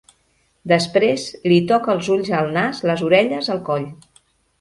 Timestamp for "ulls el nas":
2.15-2.81